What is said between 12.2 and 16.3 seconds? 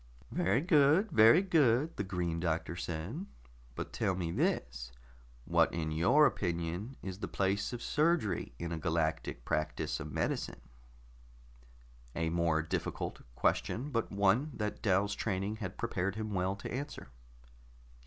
more difficult question, but one that Dal's training had prepared